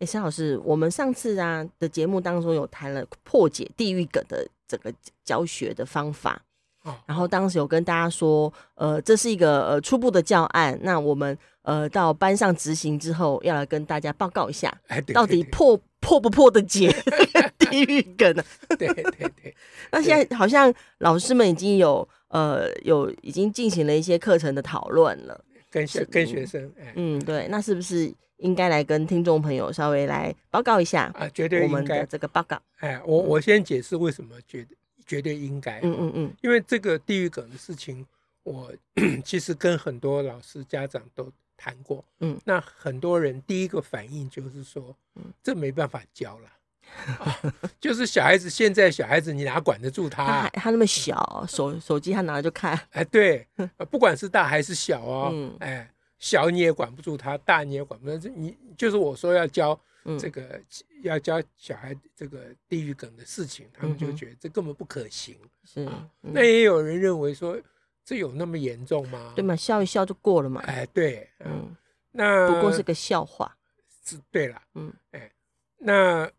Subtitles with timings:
[0.00, 4.90] 哎，沈老师，我们上次啊的节目当中有谈了破解地狱梗的整个
[5.22, 6.40] 教学的方法，
[6.84, 16.90] 哦，然后当时有跟大家说，呃，这是一个呃初步的教案，那我们呃到班上执行之后，要来跟大家报告一下，哎，对对对，到底破破不破的解
[17.60, 18.42] 地狱梗呢？
[18.78, 19.54] 对对对，
[19.92, 28.10] 那现在好像老师们已经有呃有已经进行了一些课程的讨论了，跟学跟学生，哎，嗯，对，那是不是？
[28.40, 32.60] 应该来跟听众朋友稍微来报告一下啊，绝对应该我们的这个报告。
[32.78, 34.74] 哎，我我先解释为什么觉得
[35.06, 35.80] 绝对应该。
[35.80, 38.04] 嗯嗯嗯，因为这个地狱梗的事情，
[38.42, 38.72] 我
[39.24, 42.04] 其实跟很多老师家长都谈过。
[42.20, 44.96] 嗯，那很多人第一个反应就是说，
[45.42, 46.48] 这没办法教了。
[47.20, 47.38] 啊，
[47.78, 50.50] 就是小孩子现在小孩子你哪管得住他啊？
[50.52, 52.76] 他他那么小，手手机他拿着就看。
[52.92, 53.46] 哎，对，
[53.90, 55.30] 不管是大还是小哦。
[55.32, 55.90] 嗯，哎。
[56.20, 58.16] 小你也管不住他，大你也管不住。
[58.16, 59.78] 这你就是我说要教
[60.18, 60.64] 这个，嗯、
[61.02, 65.36] 要教小孩这个地狱梗的事情，他们就觉得这根本不可行。
[65.64, 65.88] 是、
[66.20, 67.58] 那也有人认为说，
[68.04, 69.32] 这有那么严重吗？
[69.34, 70.60] 对嘛，笑一笑就过了嘛。
[70.66, 71.76] 哎，对，嗯，嗯
[72.12, 73.56] 那不过是个笑话。
[74.04, 75.30] 是，对了，嗯，哎，
[75.78, 76.30] 那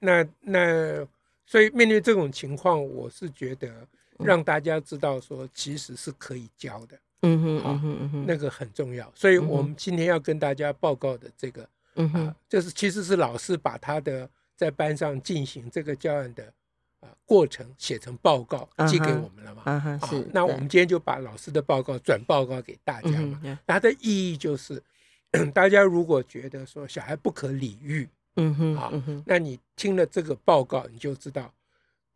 [0.00, 1.06] 那那，
[1.46, 3.86] 所以面对这种情况，我是觉得
[4.18, 6.98] 让大家知道说，其实是可以教的。
[7.24, 16.44] 嗯哼，嗯哼，嗯哼，那个很重要，所以我们今天要跟大家报告的这个，嗯哼、呃，就是其实是老师把他的在班上进行这个教案的
[17.00, 20.28] 啊、呃、过程写成报告寄给我们了嘛，嗯哼，是。
[20.32, 24.82] 那我们今天就把老师的报告转报告给大家嘛，嗯、它的意义就是，
[25.52, 28.92] 大家如果觉得说小孩不可理喻，嗯哼，啊，
[29.24, 31.52] 那你听了这个报告，你就知道，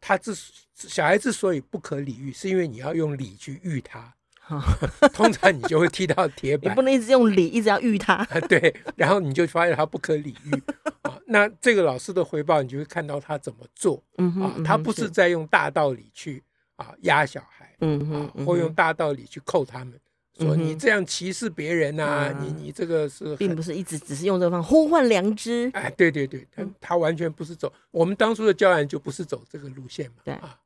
[0.00, 0.32] 他之
[0.74, 4.14] 小孩之所以不可理喻，是因为你要用理去喻他。
[5.12, 8.24] 通常你就会踢到铁板，你不能一直用理，一直要遇他。
[8.48, 10.62] 对，然后你就发现他不可理喻
[11.02, 11.18] 啊。
[11.26, 14.02] 那这个老师的回报，你就会看到他怎么做。
[14.16, 16.42] 嗯哼，他不是在用大道理去
[16.76, 19.92] 啊压小孩，嗯哼，或用大道理去扣他们，
[20.38, 25.70] 说你这样歧视别人呐，你你这个是，并不是一直只是用这个方法呼唤良知。
[25.74, 30.22] 哎，对对对，他他完全不是走我们当初的教案就不是走这个路线嘛。
[30.24, 30.58] 对啊，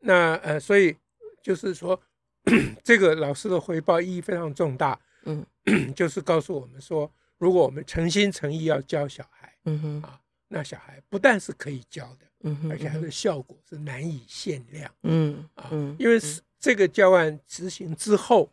[0.00, 0.96] 那呃，所以
[1.42, 2.00] 就是说。
[2.82, 5.44] 这个老师的回报意义非常重大，嗯，
[5.94, 18.52] 就是告诉我们说，如果我们诚心诚意要教小孩，嗯哼，啊，那小孩不但是可以教的，嗯哼，而且它的效果是难以限量，嗯啊，因为是这个教案执行之后，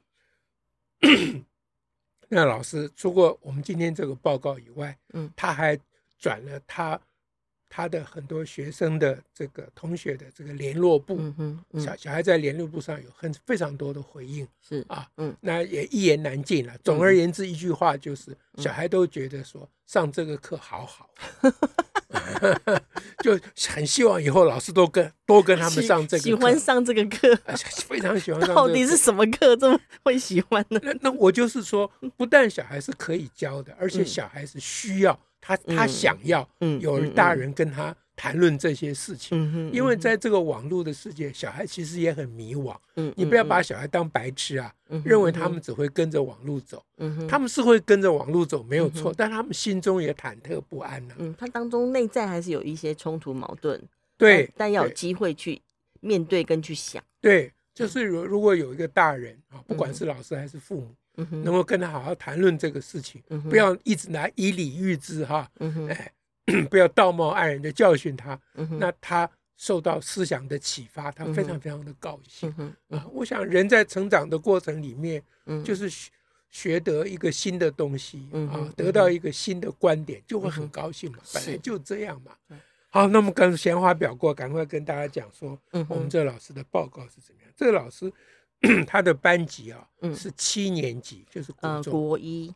[2.30, 5.78] 那老师除过我们今天这个报告以外，嗯，他还
[6.18, 7.00] 转了他。
[7.70, 16.74] 他的很多学生的这个同学的这个联络部，嗯，小小孩在联络部上有很非常多的回应，是啊，嗯，那也一言难尽了。
[16.84, 21.10] 总而言之，一句话就是，小孩都觉得说上这个课好好，
[23.24, 27.36] 就很希望以后老师都跟多跟他们上这个课，喜欢上这个课，
[27.88, 28.56] 非常喜欢上。
[28.56, 30.80] 到底是什么课这么会喜欢呢？
[30.82, 35.20] 那那我就是说，不但小孩是可以教的，而且小孩是需要。
[35.42, 36.48] 他他想要
[36.80, 42.76] 有大人跟他谈论这些事情，因为在这个网络的世界，小孩其实也很迷惘。
[43.16, 44.74] 你不要把小孩当白痴啊，
[45.06, 46.84] 认为他们只会跟着网络走。
[47.30, 51.16] 他们是会跟着网络走，没有错，但他们心中也忐忑不安呢。
[51.20, 53.82] 嗯，他当中内在还是有一些冲突矛盾。
[54.18, 55.62] 对，但要有机会去
[56.02, 57.02] 面对跟去想。
[57.22, 60.94] 对，就是如如果有一个大人啊，不管是老师还是父母。
[61.32, 65.50] 能够跟他好好谈论这个事情，嗯、不要一直拿以理喻之哈，
[65.90, 66.12] 哎，
[66.70, 68.40] 不要道貌岸然的教训他，
[68.80, 72.54] 那他受到思想的启发，他非常非常的高兴！
[73.12, 76.10] 我想人在成长的过程里面，嗯、就是学
[76.50, 82.32] 学得一个新的东西、啊，得到一个新的观点，就会很高兴嘛，本来就这样嘛。
[82.90, 87.52] 好，那么刚闲话表过，赶快跟大家讲说，我们这老师的报告是怎么样？
[87.56, 88.12] 这个老师。
[88.88, 91.94] 他的班级啊，是七年级，就是国中。
[91.94, 92.54] 国一。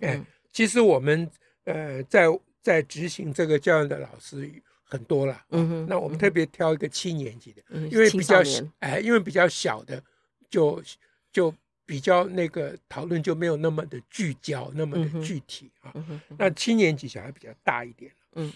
[0.00, 0.20] 哎，
[0.52, 1.30] 其实我们
[1.64, 2.26] 呃，在
[2.62, 4.50] 在执行这个教育的老师
[4.82, 5.44] 很多了。
[5.50, 8.42] 嗯哼，那我们特别挑一个七年级的，因为比较
[8.80, 10.02] 哎，因为比较小的，
[10.48, 10.82] 就
[11.32, 11.54] 就
[11.86, 15.92] 比较那个讨论就没有那么的聚焦，那么的具体啊。
[16.38, 18.10] 那七年级小孩比较大一点。
[18.32, 18.52] 嗯，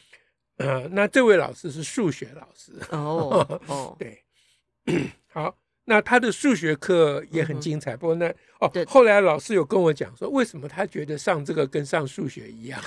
[0.56, 2.72] 呃，那这位老师是数学老师。
[2.90, 4.22] 哦 哦，对，
[5.28, 5.54] 好，
[5.88, 7.96] 那他的数学课也很精彩。
[7.96, 12.80] 嗯、不过那哦，对后来老师有跟我讲说，为什么他觉得上这个跟上数学一样？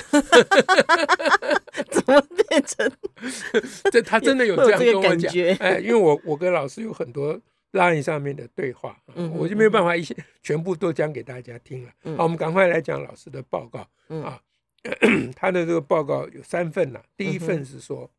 [1.89, 2.89] 怎么变成？
[3.91, 5.33] 这他真的有这样跟我讲。
[5.59, 7.39] 哎，因为我我跟老师有很多
[7.71, 11.91] Line 上面的对话，嗯、我就没有办法一些全部都讲给大家听了。
[12.03, 14.39] 嗯、好，我们赶快来讲老师的报告、嗯、啊。
[15.35, 18.09] 他的这个报告有三份呐、啊，第一份是说，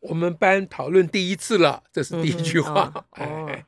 [0.00, 3.64] 我们班讨论第一次了，这是第一句话，嗯、 哎，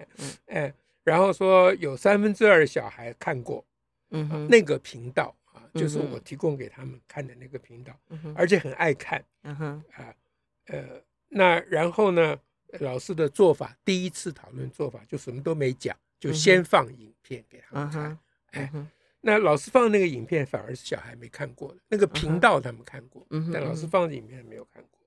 [0.47, 0.75] 哎，
[1.05, 3.65] 然后说有三分之二小孩看过，
[4.11, 10.15] 嗯、啊，那个频道啊，就是我提供给他们看的那个频道，嗯、哼而且很爱看，嗯哼，啊，
[10.67, 10.85] 呃，
[11.29, 12.37] 那然后呢，
[12.81, 18.19] 老师的做法，第一次讨论做法就什么都没讲，就先放影片给他们看，嗯、
[18.53, 18.71] 哎。
[18.75, 18.89] 嗯
[19.25, 21.79] 那老师放那个影片，反而是小孩没看过的。
[21.87, 25.01] 那个频道他们看过，但老师放的影片没有看过。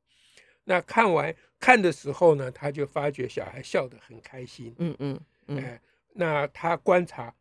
[0.65, 4.75] 那看完看的时候呢，他就发觉小孩笑得很开心。
[4.79, 5.19] 嗯嗯，
[5.57, 5.79] 哎，
[6.11, 7.33] 那他观察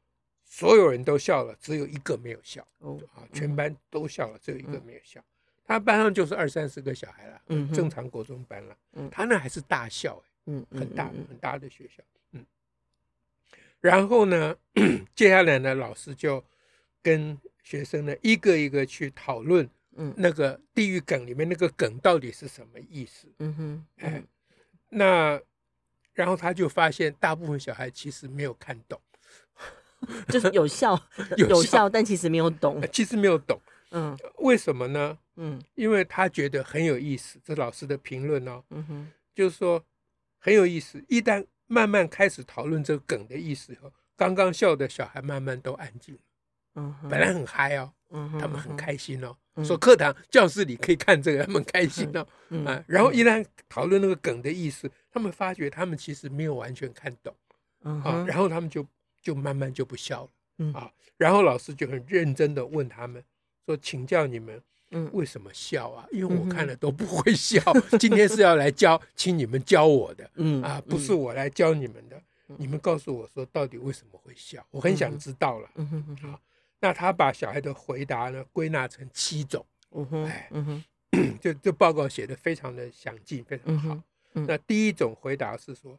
[0.45, 2.65] 所有人都笑了，只有一个没有笑。
[2.79, 5.21] 哦，啊，全班都笑了，只有一个没有笑。
[5.65, 8.77] 他班上就是二三十个小孩了，嗯，正常国中班了。
[8.93, 12.03] 嗯，他那还是大笑，嗯，很大很大的学校。
[12.33, 12.45] 嗯，
[13.81, 14.57] 然后呢，
[15.17, 16.45] 接下来呢，老师就。
[17.05, 23.29] 跟学生呢一个一个去讨论，嗯，那个地狱梗里面那个梗到底是什么意思？
[23.39, 24.23] 嗯哼，哎，
[24.91, 25.41] 那
[26.13, 29.01] 然后他就发现大部分小孩其实没有看懂，
[30.29, 31.01] 就是有笑
[31.37, 33.61] 有笑，但其实没有懂，其实没有懂。
[33.91, 35.17] 嗯，为什么呢？
[35.37, 39.85] 嗯，因为他觉得很有意思，这老师的评论哦，嗯哼，就是说
[40.39, 41.05] 很有意思。
[41.09, 46.21] 一旦慢慢开始讨论这个梗的意思以后，刚刚笑的小孩慢慢都安静了。
[46.77, 48.04] 嗯，本来很嗨哦，嗯，
[48.39, 52.27] 他们很开心哦，说课堂教室里可以看这个， 他们开心哦，
[52.67, 57.35] 啊，然后一旦讨论那个梗的意思，他们发觉他们其实没有完全看懂，
[57.83, 58.87] 啊，然后他们就
[59.23, 60.29] 就慢慢就不笑
[60.59, 63.23] 了，啊，然后老师就很认真的问他们
[63.67, 66.07] 说，请教你们，嗯，为什么笑啊？
[66.13, 67.61] 因为我看了都不会笑，
[67.99, 72.21] 今天是要来教，请你们教我的，嗯，啊，不是我来教你们的，
[72.59, 76.41] 你们告诉我说到底为什么会笑，我很想知道了，嗯哼哼，好。
[76.85, 83.99] 那他把小孩的回答呢归纳成七种，嗯哼，哎，嗯哼，就这报告写的非常的详尽，非常好。
[84.35, 85.99] 那第一种回答是说，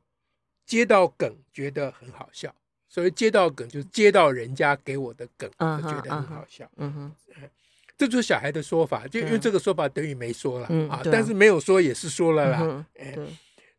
[0.63, 2.53] 接到梗觉得很好笑，
[2.87, 7.15] 所以接到梗就是接到人家给我的梗，我觉得很好笑，嗯哼，
[7.97, 13.17] 这就是小孩的说法，就因为这个说法等于没说了啊，但是没有说也是说了啦，哎，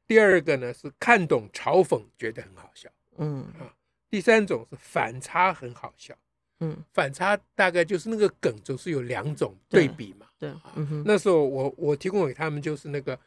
[0.08, 3.70] 第二个呢是看懂嘲讽觉得很好笑，嗯啊，
[4.10, 6.12] 第三种是反差很好笑。
[6.60, 10.26] 嗯，反差大概就是那个梗，总是有两种对比嘛。
[10.38, 10.50] 对，
[11.04, 13.18] 那时候我我提供给他们就是那个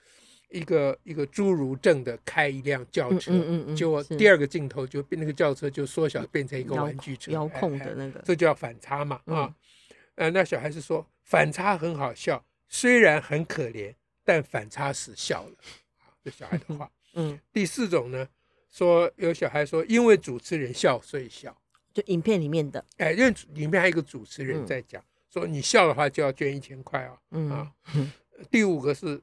[0.49, 9.53] 一个一个侏儒症的开一辆轿车，嗯嗯，结果第二个镜头就变那个轿车就缩小变成一个玩具车，遥控的那个，这叫反差嘛啊。
[10.15, 13.93] 呃，那小孩子说反差很好笑，虽然很可怜，
[14.23, 15.55] 但反差时笑了。
[16.23, 17.39] 这小孩的话， 嗯。
[17.53, 18.27] 第四种呢，
[18.69, 21.55] 说有小孩说因为主持人笑所以笑。
[21.99, 27.19] 就影片里面的，哎，因为里面还有一个主持人在讲，说你笑的话就要捐一千块哦。
[27.31, 27.73] 嗯啊，
[28.49, 29.21] 第五个是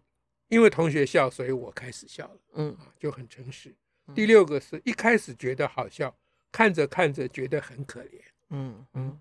[0.49, 2.41] 因为同学笑，所以我开始笑了。
[2.55, 3.75] 嗯啊，就很诚实。
[4.15, 6.15] 第六个是一开始觉得好笑，
[6.53, 8.21] 看着看着觉得很可怜。
[8.51, 9.19] 嗯嗯。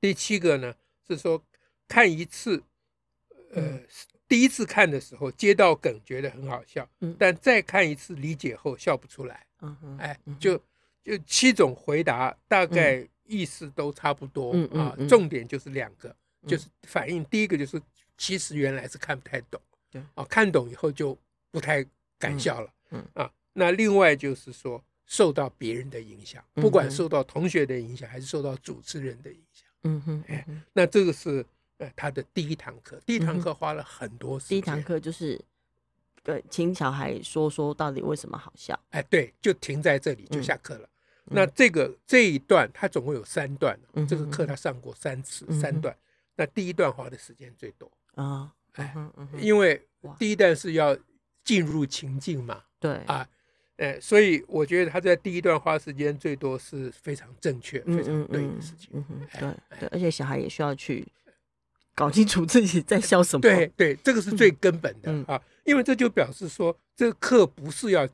[0.00, 0.74] 第七个呢
[1.06, 1.42] 是说
[1.88, 2.62] 看一次，
[3.52, 3.80] 呃，
[4.28, 6.88] 第一次看的时候接到梗觉得很好笑，
[7.18, 9.46] 但再看一次理解后笑不出来。
[9.62, 10.60] 嗯嗯，哎，就。
[11.02, 14.96] 就七种回答，大概意思都差不多啊。
[15.08, 16.14] 重点就是两个，
[16.46, 17.24] 就是反应。
[17.26, 17.80] 第一个就是
[18.16, 21.16] 其实原来是看不太懂，对啊，看懂以后就
[21.50, 21.84] 不太
[22.18, 22.72] 敢笑了。
[22.90, 29.68] 嗯啊，那另外就是说受到别人的影响，不管受到同学的影响还是受到主持人的影响。
[29.84, 31.44] 嗯哼，哎，那这个是
[31.78, 33.00] 呃他的第一堂课。
[33.06, 34.56] 第一堂课花了很多时间。
[34.56, 35.40] 第一堂课就是。
[36.22, 38.78] 对，请小孩说说到底为什么好笑？
[38.90, 40.86] 哎，对，就停在这里就下课了。
[41.26, 45.96] 嗯、那这个这一段他总共有三段，嗯、这个课他上过三次，嗯、三段。
[46.36, 48.94] 那第一段花的时间最多啊，哎，
[49.38, 49.80] 因为
[50.18, 50.96] 第一段是要
[51.44, 53.28] 进入情境嘛，对啊，
[53.76, 59.04] 哎，所以我觉得他在第一段花时间最多是非常正确、非常对的事情。
[59.38, 61.06] 对对，而且小孩也需要去
[61.94, 63.42] 搞清楚自己在笑什么。
[63.42, 65.42] 对对，这个是最根本的、嗯、啊。
[65.64, 68.08] 因为这就表示说，这个课不是要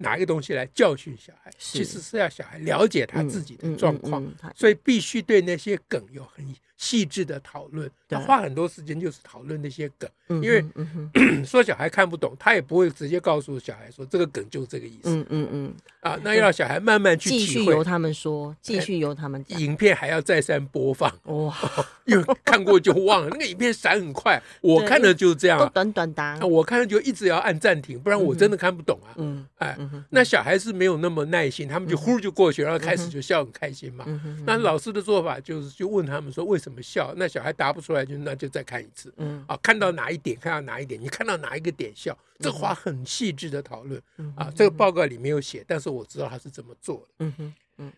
[0.00, 4.26] 拿一个东西来教训小孩，其实是要小孩了解他自己的状况，
[4.56, 6.44] 所以必须对那些梗有很
[6.80, 10.08] 细致的讨论，他花很多时间就是讨论那些梗，
[10.42, 10.64] 因为
[11.44, 15.10] 说小孩看不懂，他也不会直接告诉小孩说这个梗就这个意思。
[15.10, 15.74] 嗯嗯嗯。
[16.00, 17.46] 啊，那要小孩慢慢去体会。
[17.46, 19.60] 继续由他们说，继续由他们讲。
[19.60, 21.14] 影片还要再三播放。
[21.24, 21.54] 哇，
[22.06, 25.70] 因为看过就忘了，那个影片闪很快，我看的就是这样。
[25.74, 26.46] 短短的。
[26.46, 29.12] 我看了就一直要按暂停，不然我真的看不懂啊。
[29.18, 29.46] 嗯。
[29.58, 29.76] 哎，
[30.08, 34.06] 那小孩是没有那么耐心，他们就呼就过去，然后开始就笑很开心嘛。
[34.46, 36.69] 那老师的做法就是就问他们说为什么。
[36.70, 37.12] 怎么笑？
[37.16, 39.12] 那小孩答不出来，就那就再看一次。
[39.16, 44.00] 嗯，啊，看到哪一点，看到哪一点，你看到哪一个点笑，这话很细致的讨论。
[44.18, 47.06] 嗯、啊，这个报告里没有写，但是我知道他是怎么做的。
[47.18, 47.92] 嗯哼，嗯，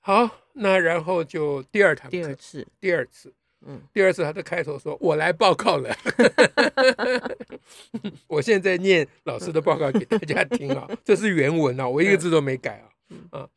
[0.00, 3.30] 好，那然后就第二堂课，第二次，第二次，
[3.66, 5.94] 嗯，第二次他的开头说：“我来报告了。
[8.26, 12.88] ”我现在念老师的报告给大家听啊， 这是原文啊，我一个字都没改啊。
[13.38, 13.48] 啊，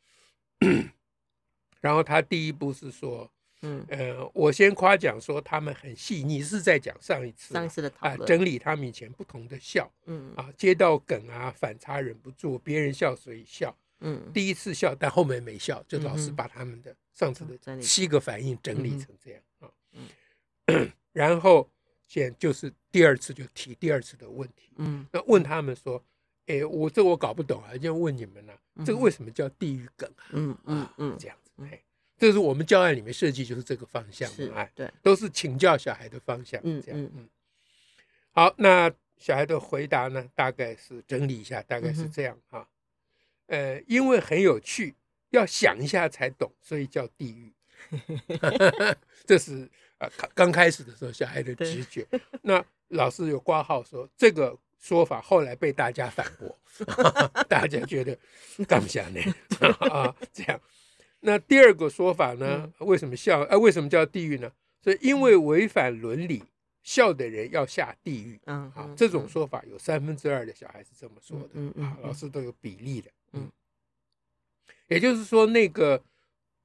[1.80, 3.32] 然后他第一步是说。
[3.62, 3.86] 嗯。
[3.90, 10.34] 呃，我先夸奖说他们很细腻，是在讲上一次上一次的讨论，整理他们以前不同的笑，嗯。
[10.36, 19.70] 啊，接到梗啊，反差忍不住，别人笑所以笑，嗯，第一次笑，但后面没笑，就老师把他们的上次的七个反应整理成这样啊，
[20.68, 21.70] 嗯，然后
[22.08, 26.04] 现就是第二次就提第二次的问题，嗯，那问他们说，
[26.48, 28.54] 哎，我这我搞不懂啊，就问你们呢，
[28.86, 30.26] 这个为什么叫地狱梗啊？
[30.32, 31.80] 嗯嗯嗯，这样子，哎。
[32.22, 37.28] 这是我们教案里面设计，就是这个方向，哎，对，都是请教小孩的方向，嗯，这样，嗯，
[38.32, 42.68] 好，那小孩的回答呢，大概是整理一下，大概是这样啊，
[43.48, 44.94] 呃，因为很有趣，
[45.32, 47.52] 要想一下才懂，所以叫地狱，
[49.26, 52.06] 这是啊，刚开始的时候小孩的直觉。
[52.44, 56.56] 那老师有挂号说这个说法，后来被大家反驳，
[57.50, 58.16] 大家觉得
[58.68, 59.20] 干不下呢？
[59.90, 60.62] 啊，这样。
[61.22, 62.72] 那第二个说法呢？
[62.80, 63.42] 为什么笑？
[63.46, 64.52] 啊，为什么叫地狱呢？
[64.82, 66.44] 所以因为违反伦理，
[66.82, 68.40] 笑的人要下地狱。
[68.46, 71.50] 嗯，好，这种说法有三分之二的小孩是这么说的。
[71.54, 73.12] 嗯嗯，老师都有比例的。
[73.34, 73.50] 嗯，
[74.88, 76.04] 也就是说，那个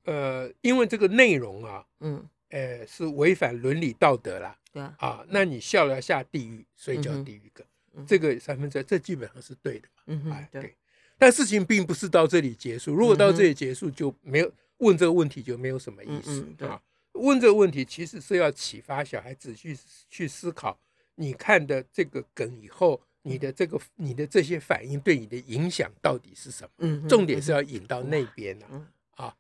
[0.04, 4.58] 呃，因为这个内容啊，嗯，呃，是违反伦理道德啦。
[4.72, 4.96] 对啊。
[4.98, 7.66] 啊，那你笑了要下地狱，所以叫地狱梗。
[8.06, 9.88] 这个三分之二，这基本上是对的。
[10.06, 10.75] 嗯，哎，对。
[11.18, 12.94] 但事情并不是到这里结束。
[12.94, 16.80] 如果到这里结束，就没有问这个问题，就没有什么意思啊。
[17.12, 19.75] 问这个问题其实是要启发小孩子去
[20.11, 20.78] 去思考，
[21.14, 26.70] 你看的这个梗以后，你的这个你的这些反应对你的影响到底是什么？
[26.78, 28.87] 嗯，重点是要引到那边呢。
[29.12, 29.35] 啊，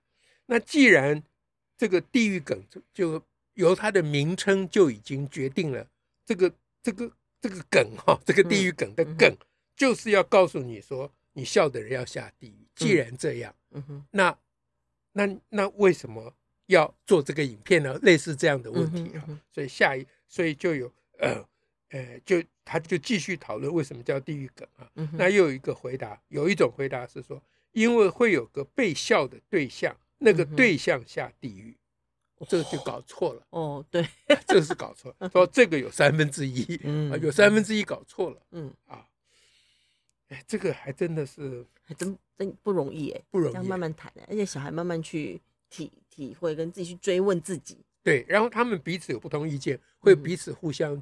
[0.46, 1.22] 那既然
[1.76, 2.58] 这个地狱梗
[2.94, 5.86] 就由它的名称就已经决定了，
[6.24, 6.50] 这个
[6.82, 9.36] 这个这个梗哈，这个地狱梗的梗
[9.76, 11.12] 就是要告诉你说。
[11.36, 12.66] 你笑的人要下地狱。
[12.74, 14.38] 既然这样，嗯哼，那
[15.12, 16.34] 那那为什么
[16.66, 17.98] 要做这个影片呢？
[18.02, 21.46] 类似这样的问题啊，所以下一，所以就有呃
[21.90, 24.90] 呃，就他就继续讨论为什么叫地狱梗啊。
[25.12, 31.76] 那又有一个回答，有一种回答是说，因为会有个被笑的对象，那个对象下地狱，
[32.48, 33.46] 这个就搞错了。
[33.50, 34.06] 哦，对，
[34.46, 35.28] 这个是搞错了。
[35.30, 39.06] 说这个有三分之一，嗯，有三分之一搞错了，嗯啊。
[40.28, 45.40] 哎，这个还真的是，还真真不容易哎，不容易，这样慢慢谈，而且小孩慢慢去
[45.70, 47.78] 体体会，跟自己去追问自己。
[48.02, 51.00] 对，然后他们彼此有不同意见，会彼此互相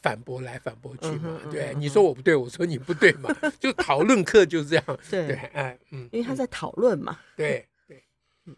[0.00, 1.40] 反驳来反驳去嘛。
[1.50, 3.28] 对，你说我不对，我说你不对嘛，
[3.58, 4.84] 就讨论课就是这样。
[5.10, 7.18] 对，哎，嗯，因为他在讨论嘛。
[7.36, 8.04] 对对，
[8.46, 8.56] 嗯，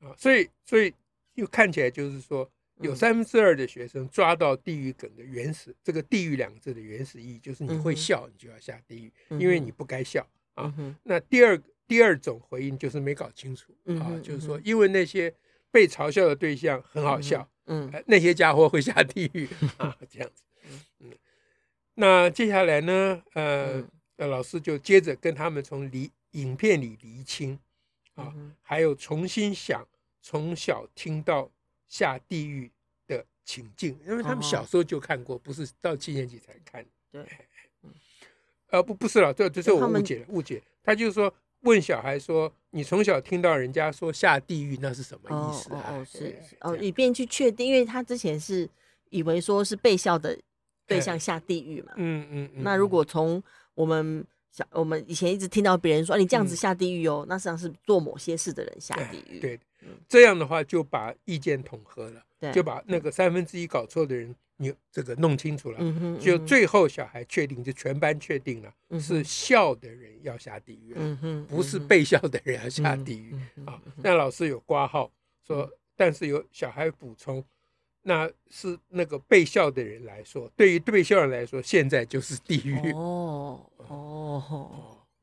[0.00, 0.94] 啊，所以所以
[1.34, 2.48] 又看起来就是说。
[2.80, 10.74] 有三分之二的学生抓到地狱梗的原始，这个“地狱”两个字的原始意义，就是你会笑，你就要下地狱，因为你不该笑啊。
[11.04, 15.32] 那第二第二种回应就是没搞清楚啊，就是说，因为那些
[15.70, 20.42] 被嘲笑的对象很好笑，嗯，那些家伙会下地狱 啊，这样子。
[20.98, 21.12] 嗯，
[21.94, 23.84] 那接下来呢，呃，
[24.16, 27.56] 老师就接着跟他们从离影片里厘清
[28.16, 29.86] 啊，还有重新想
[30.20, 31.48] 从小听到。
[31.86, 32.70] 下地狱
[33.06, 36.84] 的情境，因为他们小时候就看过，不是到七年级才看。
[37.10, 37.24] 对，
[38.68, 40.62] 呃，不，不是了，这这是我误解了，误解。
[40.82, 48.68] 他就是说，问小孩说：“你从小听到人家说下地狱，那是什么意思？”哦，是哦，以便去确定，因为他之前是
[49.10, 50.36] 以为说是被笑的
[50.86, 51.92] 对象下地狱嘛。
[51.96, 52.50] 嗯嗯。
[52.62, 53.42] 那如果从
[53.74, 59.40] 我们小我们以前一直听到别人说：“你这样子下地狱哦”，那实际上是做某些事的人下地狱。
[59.40, 59.58] 对。
[60.08, 70.94] 这样的话就把意见统合了，对就把那个三分之一搞错的人你这个弄清楚了，嗯哼嗯哼就最后小孩确定，就全班确定了，嗯、是笑的人要下地狱，
[71.48, 73.78] 不是被笑的人要下地狱、嗯、啊。
[73.96, 75.12] 那老师有挂号
[75.46, 77.44] 说，但是有小孩补充，
[78.06, 82.92] 那是那个被笑的人来说，对于被笑人来说，现在就是地狱。
[82.92, 84.44] 哦哦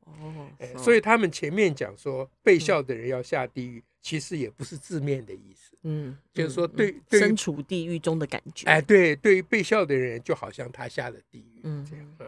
[0.00, 5.76] 哦，所以他们前面讲说被笑的人要下地狱，其实也不是字面的意思。
[5.82, 8.66] 嗯，就是说对身处地狱中的感觉。
[8.66, 11.60] 哎，对，对于被笑的人，就好像他下了地狱。
[11.62, 12.26] 嗯，这样啊。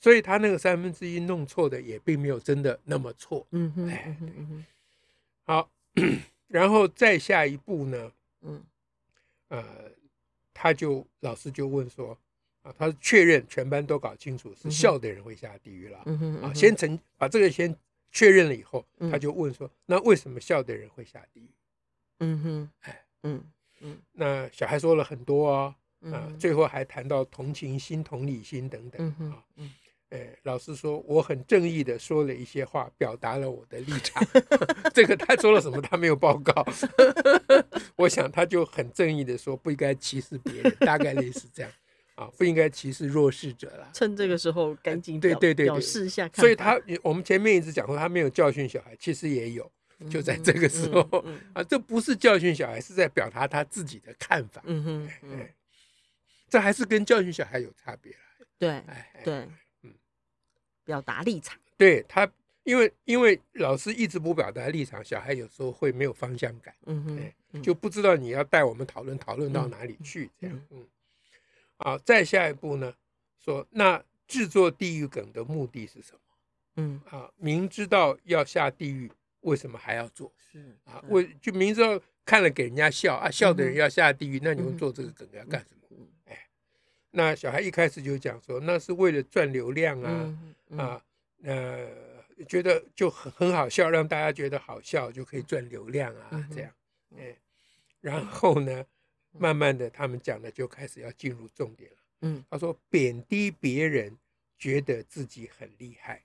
[0.00, 3.46] 所以他那个三分之一弄错的也并没有真的那么错。
[3.50, 4.16] 嗯哼，哎，
[5.44, 5.70] 好，
[6.48, 8.10] 然后再下一步呢？
[8.40, 8.62] 嗯。
[9.54, 9.64] 呃，
[10.52, 12.18] 他就老师就问说，
[12.62, 17.74] 啊，他确认全班都搞清楚是笑的人会下地狱了，嗯，啊，先成把这个先
[18.10, 21.50] 确认了以后，他就问说，那为什么笑的人会下地狱？
[22.18, 23.44] 嗯哼，哎，嗯
[23.80, 25.76] 嗯，那小孩说了很多啊，
[26.10, 29.72] 啊，最后还谈到同情心、同理心等等，啊，嗯。
[30.10, 34.22] 哎，老师说我很正义的说了一些话，表达了我的立场。
[34.94, 35.80] 这个他说了什么？
[35.82, 36.64] 他没有报告。
[37.96, 41.72] 我想他就很正义的说，不应该歧视别人，大概类似这样
[42.16, 43.90] 啊，不应该歧视弱势者了。
[43.92, 46.28] 趁这个时候赶紧对对对表示一下。
[46.34, 49.70] 所以他我们前面一直讲说他没有教训小孩，其实也有，
[50.10, 51.00] 就在这个时候
[51.52, 54.62] 啊，这不是教训小孩，是在表达他自己的看法。
[54.64, 55.48] 嗯哼，
[56.48, 58.14] 这还是跟教训小孩有差别。
[58.58, 58.82] 对，
[59.24, 59.34] 对。
[59.82, 59.92] 嗯
[60.84, 62.30] 表达立场，对他，
[62.64, 70.84] 因为因为老师一直不表达立场，小孩有时候会没有方向感，嗯哼，就不知道你要带我们讨论讨论到哪里去，这样，嗯，
[71.76, 72.92] 好，再下一步呢，
[73.38, 76.18] 说那制作地狱梗的目的是什么？
[76.76, 79.10] 嗯，啊，明知道要下地狱，
[79.42, 80.32] 为什么还要做？
[80.50, 86.06] 是啊，为就明知道看了给人家笑啊，笑的人要下地狱，那你们做这个梗要干什么？
[86.24, 86.38] 哎
[87.10, 91.02] 那小孩一开始就讲说，那是为了赚流量啊，嗯嗯、啊，
[91.44, 91.88] 呃，
[92.48, 96.70] 觉得就很很好笑，让大家觉得好笑就可以赚流量啊，这样，
[97.16, 97.36] 哎，
[98.00, 98.84] 然后呢，
[99.32, 101.96] 慢慢的他们讲的就开始要进入重点了。
[102.22, 104.16] 嗯，他说贬低别人，
[104.56, 106.22] 觉得自己很厉害，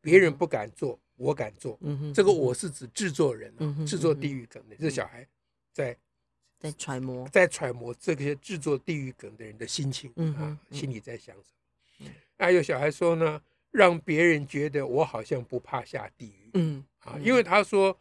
[0.00, 1.78] 别人不敢做，我敢做。
[1.82, 3.52] 嗯哼，这个我是指制作人，
[3.86, 5.26] 制作地狱梗的，这小孩
[5.72, 5.96] 在。
[6.60, 11.52] 在揣摩，在揣摩这些制作地狱梗的人的心情，嗯啊，心里在想什
[12.04, 12.10] 么？
[12.36, 17.96] 还有小孩说呢，让别人觉得我好像不怕下地狱，嗯啊，因为他说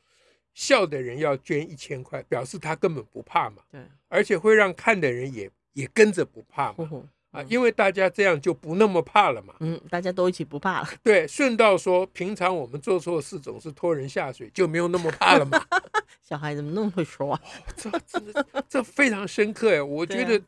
[0.53, 6.89] 笑的人要捐一千块，表示他根本不怕嘛，对，而且会让看的人也也跟着不怕嘛，
[7.31, 15.61] 啊，因为大家这样就不那么怕了嘛，嗯，大家都一起不怕了，对，顺道说，平常我们做错事总是拖人下水，就没有那么怕了嘛。
[16.23, 17.41] 小孩怎么那么会说啊？
[17.75, 19.81] 这这这非常深刻哎！
[19.81, 20.41] 我觉得，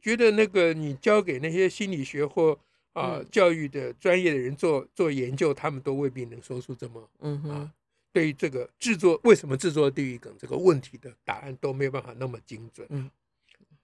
[0.00, 2.58] 觉得那个你教给那些心理学或
[3.00, 7.72] 啊教育的专业的人做做研究，他们都未必能说出这么嗯啊，
[8.12, 12.86] 对于这个制作为什么制作地狱梗这个问题的答案都没有办法那么精准。
[12.90, 13.10] 嗯，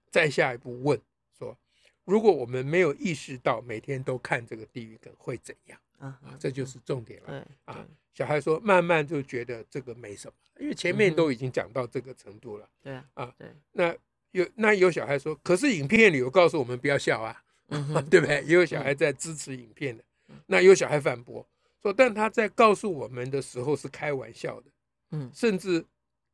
[0.09, 0.99] 再下一步问
[1.37, 1.57] 说，
[2.05, 5.79] 如果我们没有意识到每天都看这个地狱梗会怎样？
[5.99, 7.87] 啊，这就是重点了啊。
[8.13, 12.69] 小孩说：“慢慢就觉得这个没什么，因为前面都已经讲到这个程度了。
[12.83, 13.47] 对啊，对。
[13.71, 13.95] 那
[14.31, 17.43] 有那有小孩说，可是影片里有告诉我们不要笑啊，
[18.09, 18.43] 对不对？
[18.43, 20.03] 也有小孩在支持影片的。
[20.45, 21.45] 那有小孩反驳
[21.81, 24.71] 说，但他在告诉我们的时候是开玩笑的，
[25.11, 25.85] 嗯，甚至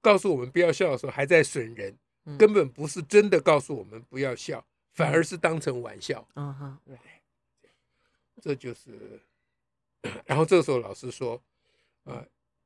[0.01, 1.97] 告诉我们不要笑的时候还在损人，
[2.37, 6.27] 根本不是真的告诉我们不要笑，反而是当成玩笑。
[6.35, 6.97] 嗯哼，对，
[8.41, 9.19] 这就是。
[10.25, 11.41] 然后这个时候老师说。”
[12.05, 12.25] 啊，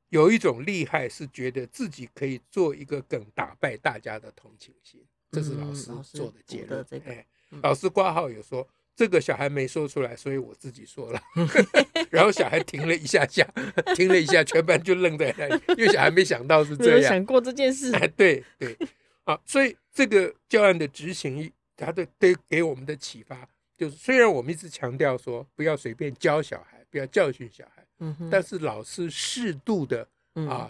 [0.09, 6.85] 有一种厉害是觉得自己可以做一个梗打败大家的同情心，这是老师做的结论。
[6.87, 7.25] 这个、哎，
[7.61, 11.21] 老师挂号有说这个小孩没说出来，所以我自己说了。
[12.09, 13.47] 然后小孩停了一下下，
[13.95, 17.93] 停了一下，全班就愣在那里，因为小孩没想到是这样，没有想过这件事。
[17.95, 18.77] 哎，对对，
[19.23, 27.83] 啊，所以这个教案的执行，他的对给我们的启发就是，虽然我们一直强调说不要随便教小孩，不要教训小孩。
[28.29, 30.69] 但是老师适度的啊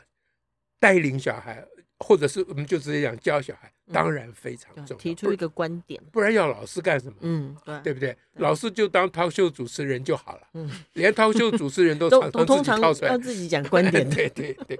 [0.80, 1.66] 带领小孩，
[2.04, 5.02] 或者是我们就直接讲教小孩，当然非常重要。
[5.02, 7.18] 提出一个观点，不然要老师干什么？
[7.22, 8.16] 嗯，对，对不对？
[8.34, 10.48] 老师就当 talk show 主持人就好了。
[10.54, 14.08] 嗯，连 talk show 主持人都 常常自己跳出来，要自己讲观点。
[14.12, 14.80] 对对对。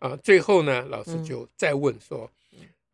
[0.00, 2.28] 啊，最后呢，老师就再问说，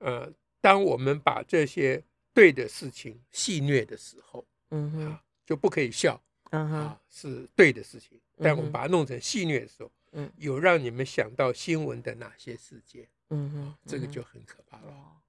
[0.00, 2.02] 呃，当我们把这些
[2.34, 6.20] 对的事情戏谑的时候，嗯哼，就不可以笑。
[6.50, 13.08] 嗯哼，啊，是对的事情，但我们把它弄成戏谑的时候，嗯，有让你们想到新闻的哪些事件？
[13.30, 15.22] 嗯哼，这个就很可怕了。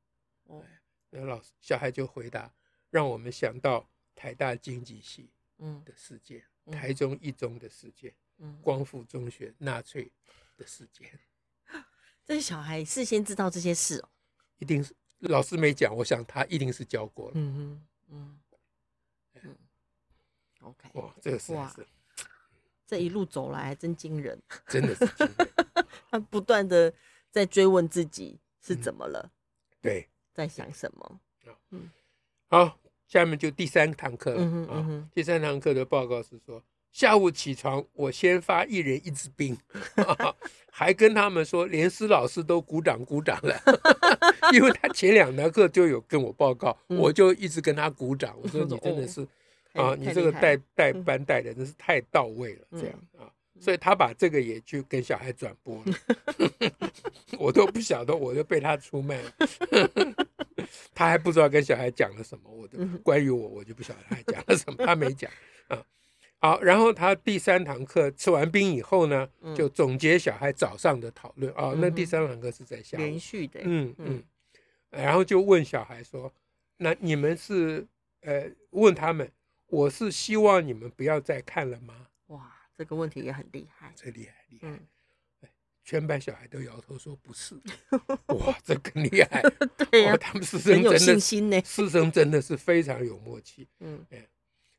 [0.46, 0.66] 哦，
[1.10, 2.54] 那老师小孩就回答，
[2.90, 10.12] 让我们想到台大经济系嗯的事件，台中一中的事件，嗯，光复中学纳粹
[10.56, 11.20] 的事件。
[12.26, 14.10] 这些小孩事先知道这些事哦，
[14.60, 17.34] 一定是老师没讲，我想他一定是教过了。
[17.36, 18.40] 嗯哼嗯
[19.44, 19.58] 嗯。
[20.62, 21.74] OK，哇，这个是哇，
[22.90, 25.48] 这一路走来真惊人， 真的是惊人。
[26.10, 26.92] 他不断的
[27.30, 29.30] 在追问自己是怎么了，
[29.80, 31.20] 对，在想什么。
[31.70, 31.92] 嗯，
[32.48, 35.08] 好，下面就第三堂课了啊。
[35.14, 39.56] 第三堂课的报告是说，下午起床，我先发一人一支兵，
[40.72, 43.56] 还跟他们说，连师老师都鼓掌鼓掌了，
[44.52, 48.36] 因为他前两堂课就有跟我报告，我就一直跟他鼓掌。
[48.42, 49.28] 我说你真的是
[49.80, 53.32] 啊，你这个带带班带的真是太到位了，这样啊。
[53.62, 55.94] 所以他把这个也去跟小孩转播了，
[57.38, 59.34] 我都不晓得，我就被他出卖了。
[60.96, 65.30] 他还不知道跟小孩讲了什么，我的关于我，我就不晓得他讲了什么，他没讲
[65.68, 65.84] 啊。
[66.38, 71.74] 好，然后他第三堂课吃完冰以后呢，就总结小孩早上的讨论啊。
[71.78, 74.24] 那第三堂课是在下午连续的，嗯嗯，
[74.90, 76.32] 然后就问小孩说
[76.78, 77.86] ：“那你们是
[78.22, 79.30] 呃问他们，
[79.70, 82.56] 我是希望你们不要再看了吗？”哇。
[82.78, 85.50] 这个问题也很厉害，这厉害厉害，
[85.84, 87.54] 全班小孩都摇头说不是，
[88.40, 89.44] 哇，这更厉害，
[89.92, 94.06] 对呀，他们师生真的信心呢，师生真的是非常有默契， 嗯，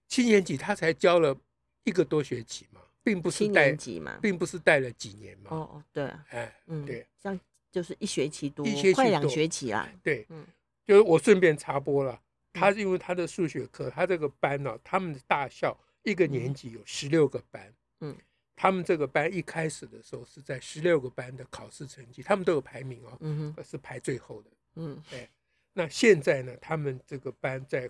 [0.09, 1.37] 七年级他才教了
[1.85, 7.38] 一个多学期嘛，并不是带嘛，并不是带了几年嘛，哦哦，对，哎，嗯，对，像
[7.70, 10.46] 就是一学期多，一学期快两学期啦，对，嗯，
[10.87, 12.18] 就是我顺便插播了，
[12.52, 17.74] 他因为他的数学课，他这个班呢，他们的大校一个年级有十六个班。
[18.00, 18.16] 嗯，
[18.56, 25.28] 他们这个班一开始的时候是在十六个班的考试成绩，他们都有排名哦，嗯哼，是排最后的，嗯，哎。
[25.72, 27.88] 那现在呢，他们这个班在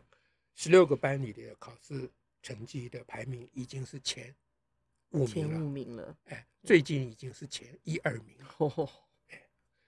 [0.54, 2.08] 十六个班里的考试
[2.42, 4.34] 成绩的排名已经是前
[5.12, 8.54] 五名了，前五名了，哎，最近已经是前一二名了。
[8.58, 8.90] 哦，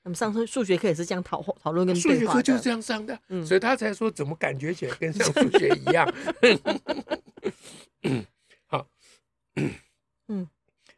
[0.03, 6.13] 哎，那么上次数学课也是这样讨讨论跟数学课就是这样上的，嗯，所以他才说怎么感觉起来跟上数学一样。
[8.03, 8.27] 嗯，
[8.67, 8.87] 好。
[10.29, 10.49] 嗯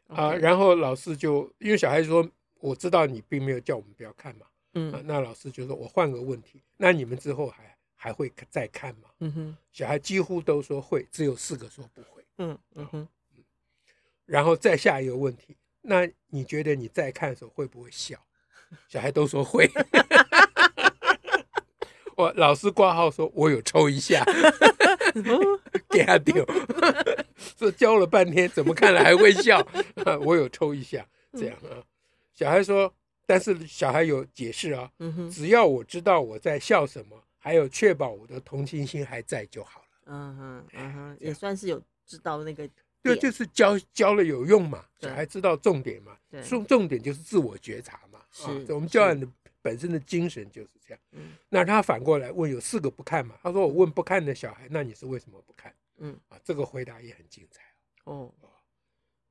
[0.07, 2.27] 啊，然后老师就因为小孩说，
[2.59, 9.09] 我知道你并没有叫我们不要看嘛，嗯，那老师就说，我换个问题，那你们之后还还会再看吗？
[9.19, 12.23] 嗯哼，小孩几乎都说会，只有四个说不会。
[12.37, 13.07] 嗯嗯哼，
[14.25, 18.17] 然后再下一个问题，那你觉得你再看的时候会不会笑？
[18.87, 19.69] 小孩都说会。
[22.15, 24.23] 我老师挂号说，我有抽一下，
[25.91, 26.45] 给他丢。
[27.57, 29.65] 说教了半天，怎么看了还会笑？
[30.21, 31.83] 我有抽一下，这样啊。
[32.33, 32.93] 小孩说，
[33.25, 34.89] 但是小孩有解释啊。
[35.29, 39.85] 只要我知道我在笑什么，还有确保我的同情心还在就好了。
[40.05, 42.69] 嗯哼，嗯哼，也算是有知道那个。
[43.03, 44.85] 对，就是教教了有用嘛。
[45.01, 46.13] 小孩知道重点嘛。
[46.47, 48.14] 重重点就是自我觉察嘛。
[48.35, 49.25] 是，我们教案的
[49.61, 51.01] 本身的精神就是这样。
[51.47, 53.39] 那他反过来问，有四个不看嘛？
[53.41, 55.73] 他说我问不看的小孩，那你是为什么不看？
[55.99, 57.63] 嗯啊，这个回答也很精彩
[58.03, 58.29] 哦。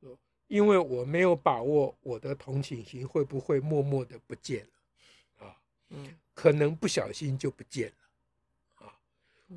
[0.01, 5.57] 哦，因为我没有把握我的同情心会不会默默的不见了啊，
[5.91, 8.99] 嗯，可能不小心就不见了啊。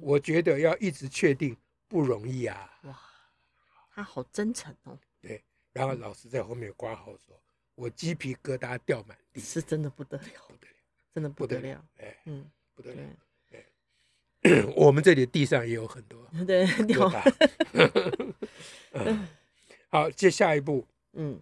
[0.01, 1.55] 我觉得要一直确定
[1.87, 2.77] 不容易啊。
[2.83, 2.99] 哇，
[3.95, 4.99] 他好真诚哦。
[5.21, 7.41] 对，然后老师在后面挂号说，
[7.77, 10.73] 我鸡皮疙瘩掉满地，是真的不得了，不得了，
[11.13, 11.85] 真的不得了。
[11.97, 13.03] 哎，嗯，不得了。
[14.75, 17.07] 我们这里地上也有很多， 对，掉。
[19.89, 21.39] 好，接下一步，嗯，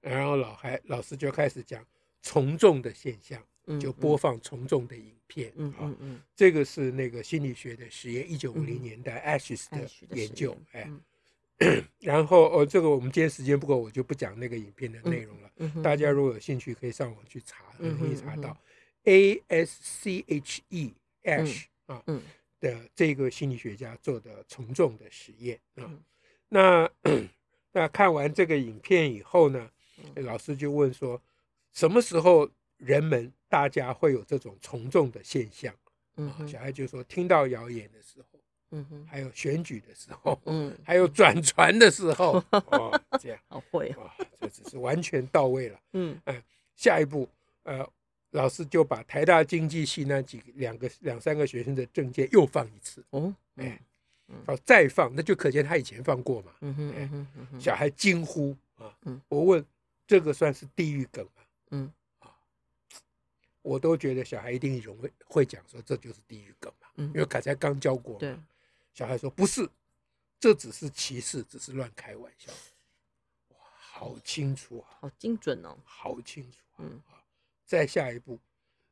[0.00, 1.86] 然后老孩老师就开始讲
[2.22, 3.40] 从众的现象，
[3.78, 10.90] 就播放从众的影片，嗯嗯嗯，这个是那个心理学的实验，一九五零年代 Ashes 的研究，哎，
[12.00, 18.56] 然后哦，这个我们今天时间不够，我就不讲那个影片的内容了，大家如果有兴趣，可以上网去查，很容易查到
[19.04, 20.92] ，A S C H E
[21.24, 21.64] Ash。
[21.88, 22.20] 啊，嗯，
[22.60, 25.90] 的这个心理学家做的从众的实验啊，
[26.50, 26.90] 那
[27.72, 29.70] 那看完这个影片以后呢，
[30.16, 31.18] 老师就问说，
[31.72, 35.74] 什么时候人们大家会有这种从众的现象？
[36.16, 38.37] 啊，小孩就说听到谣言的时候，
[38.70, 46.20] 嗯哼，还有选举的时候，嗯，还有转船的时候， 哦，这样，好会啊，这只是完全到位了，嗯。
[46.24, 46.42] 嗯，
[46.76, 47.28] 下一步，
[47.64, 47.88] 呃。
[48.32, 53.02] 老师就把台大经济系那几个两个两三个学生的证件又放一次。
[53.08, 53.80] 哦，哎，
[54.46, 56.52] 好再放，那就可见他以前放过嘛。
[56.60, 58.94] 嗯哼，嗯哼，小孩惊呼啊，
[59.28, 59.64] 我问
[60.06, 61.42] 这个算是地狱梗吗？
[61.70, 61.90] 嗯。
[62.18, 62.28] 啊，
[63.62, 68.20] 我都觉得小孩一定容会会讲说这就是地狱梗嘛，因为刚才刚教过嘛。
[68.20, 68.36] 对，
[68.98, 69.70] 小孩说不是，
[70.40, 72.50] 这只是歧视，只是乱开玩笑。
[73.50, 76.58] 哇，好清楚啊，好精准哦，好清楚。
[76.78, 77.00] 嗯。
[77.64, 78.36] 再下一步，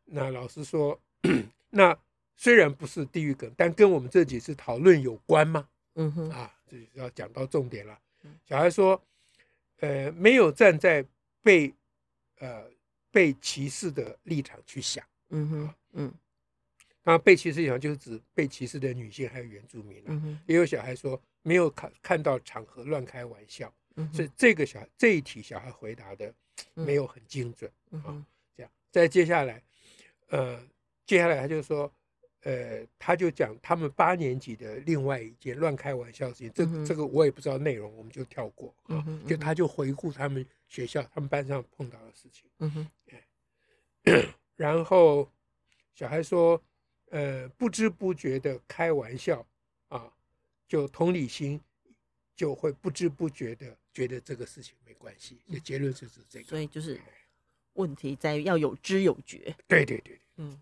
[0.04, 0.96] 那老师说，
[1.70, 1.98] 那
[2.36, 5.68] 虽然不是地狱梗，但跟我们这几次讨论有关吗？
[5.94, 8.00] 嗯哼，啊，这就要讲到重点了。
[8.44, 9.02] 小孩说，
[9.80, 11.04] 呃，没有站在
[11.42, 11.74] 被
[12.38, 12.70] 呃
[13.10, 15.04] 被歧视的立场去想。
[15.30, 16.14] 嗯哼，嗯，
[17.06, 20.02] 那被歧视立场就是指被歧视的女性还有原住民。
[20.46, 23.72] 也有小孩说没有看看到场合乱开玩笑。
[23.94, 26.34] 嗯，所以这个小这一题小孩回答的
[26.74, 27.70] 没有很精准。
[27.92, 29.62] 嗯哼，这样，再接下来，
[30.28, 30.60] 呃，
[31.06, 31.90] 接下来他就说。
[32.42, 39.04] 呃，他就讲他们八年级的另外一件乱开玩笑的事情，这个、这个我也不知道内容，我们就跳过啊。
[39.26, 42.48] 就他就回顾他们学校、他们班上碰到的事情。
[42.58, 42.88] 嗯哼。
[44.54, 45.28] 然后
[45.96, 46.62] 小孩说，
[47.10, 49.44] 呃，不知不觉的开玩笑
[49.88, 50.12] 啊，
[50.66, 51.60] 就同理心
[52.34, 55.38] 就会不知不觉的觉得这个事情没关系。
[55.50, 56.46] 这结论就是这个。
[56.46, 57.00] 所以就是
[57.74, 59.54] 问题在于要有知有觉。
[59.66, 60.20] 对对对对。
[60.36, 60.60] 嗯。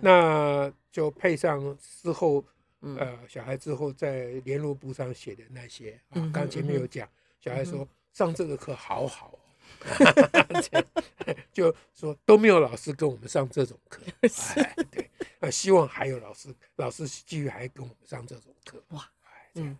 [0.00, 2.42] 那就配上之后，
[2.80, 7.06] 呃，小孩之后在联络簿上写的那些啊，刚前面有讲，
[7.40, 9.38] 小孩说上这个课好好，
[11.52, 19.10] 就说都没有老师跟我们上这种课，哎，对，啊，希望还有老师，老师继续还跟我们上这种课，哇，
[19.54, 19.78] 嗯，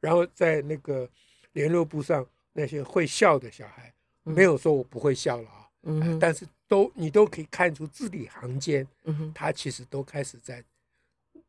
[0.00, 1.08] 然后在那个
[1.52, 5.68] 联络簿上那些会笑的小孩，没有说我不会笑了啊。
[5.82, 10.62] 嗯，但是都你都可以看出字里行间，嗯哼，他其实都开始在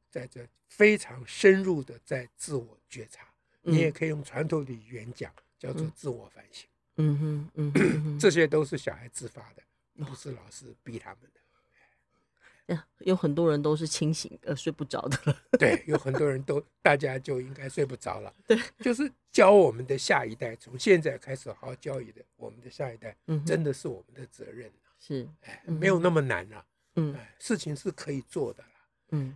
[0.09, 3.25] 在这非常深入的在自我觉察。
[3.61, 6.67] 你也可以用传统的语言讲，叫做自我反省。
[7.01, 9.63] 嗯哼，嗯哼，这些都是小孩自发的，
[10.05, 11.39] 不是老师逼他们的。
[12.99, 18.31] 有很多人都是清醒呃睡不着的，对，有很多人都大家就应该睡不着了。
[18.45, 24.71] 对，就是教我们的下一代，从现在开始好好教育的我们的下一代，嗯真的是我们的责任。
[24.99, 26.63] 是，哎，没有那么难了。
[26.97, 28.69] 嗯，事情是可以做的了。
[29.11, 29.35] 嗯，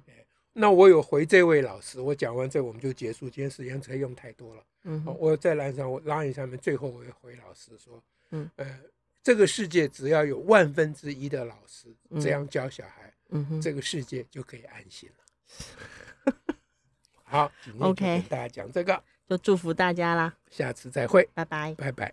[0.53, 4.63] 那我有回这位老师，我讲完这我们就结束，今天时间才用太多了。
[4.83, 8.79] 嗯，我在栏上我拉一下面，最后我也回老师说，嗯，呃，
[9.21, 11.87] 这个世界只要有万分之一的老师
[12.21, 13.13] 这样教小孩。
[13.35, 16.33] 嗯哼，这个世界就可以安心了。
[17.23, 22.11] 好，今天就跟大家讲这个，就祝福大家啦，下次再会，拜拜，拜拜。